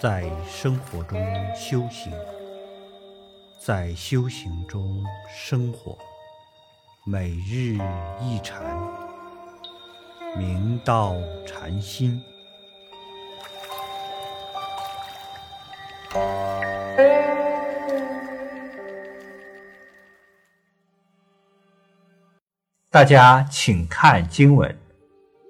[0.00, 1.20] 在生活中
[1.54, 2.10] 修行，
[3.60, 5.98] 在修行中生活，
[7.04, 7.76] 每日
[8.18, 8.62] 一禅，
[10.38, 11.14] 明道
[11.46, 12.18] 禅心。
[22.88, 24.74] 大家请看经文：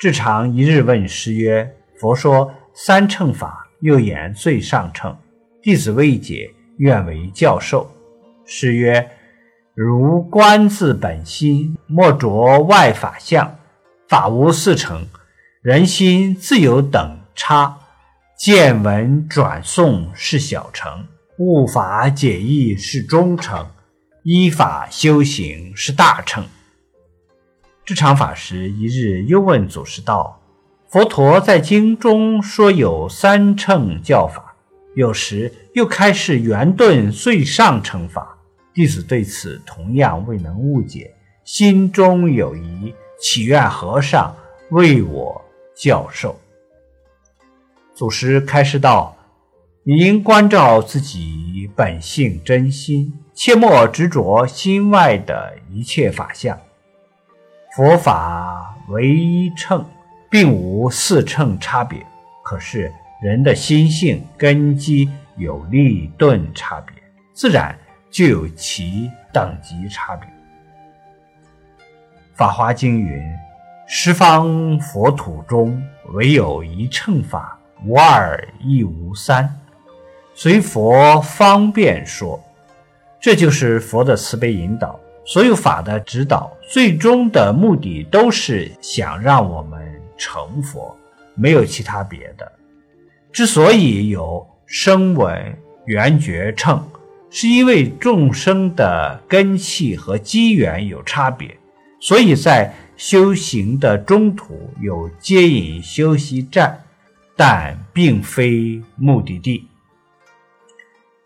[0.00, 5.14] 至常一日问师曰：“佛说三乘法，又言最上乘。
[5.60, 7.88] 弟子未解，愿为教授。”
[8.44, 9.10] 师曰
[9.76, 13.58] ：“如观自本心，莫着外法相。
[14.08, 15.06] 法无四乘，
[15.62, 17.78] 人心自有等差。
[18.36, 21.06] 见闻转诵是小乘，
[21.38, 23.66] 悟法解义是中乘，
[24.24, 26.44] 依法修行是大乘。”
[27.86, 30.41] 智常法师一日又问祖师道
[30.92, 34.54] ：“佛陀在经中说有三乘教法，
[34.94, 38.36] 有时又开示圆顿最上乘法。
[38.74, 44.36] 弟子对此同样未能误解，心中有疑，祈愿和尚
[44.72, 45.42] 为我
[45.74, 46.38] 教授。”
[47.96, 49.16] 祖师开示道
[49.84, 56.60] ：“你应关照自己本性真心，切莫执着心外的一切法相。”
[57.74, 59.86] 佛法唯一乘，
[60.32, 62.00] 并无四乘差别。
[62.42, 62.90] 可是
[63.22, 66.94] 人的心性根基有立顿差别，
[67.34, 67.78] 自然
[68.10, 70.26] 就有其等级差别。
[72.32, 73.22] 《法华经》云
[73.86, 75.80] ：“十方佛土中，
[76.14, 79.54] 唯有一乘法，无二亦无三，
[80.34, 82.42] 随佛方便说。”
[83.20, 84.98] 这就是佛的慈悲引导。
[85.24, 89.91] 所有法的指导，最终的目的都是想让我们
[90.22, 90.96] 成佛，
[91.34, 92.52] 没有其他别的。
[93.32, 96.80] 之所以有声闻缘觉乘，
[97.28, 101.58] 是因为众生的根器和机缘有差别，
[101.98, 106.84] 所以在修行的中途有接引休息站，
[107.36, 109.66] 但并非目的地。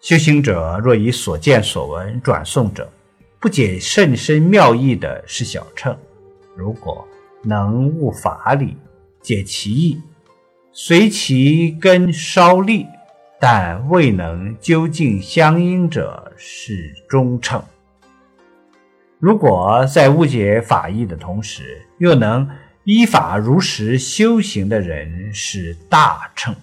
[0.00, 2.90] 修行者若以所见所闻转送者。
[3.38, 5.96] 不解甚深妙义的是小乘，
[6.56, 7.06] 如果
[7.42, 8.74] 能悟法理，
[9.26, 10.00] 解其意，
[10.70, 12.86] 随其根稍立，
[13.40, 17.60] 但未能究竟相应者是中乘。
[19.18, 22.48] 如果在误解法义的同时，又能
[22.84, 26.54] 依法如实修行的人是大乘。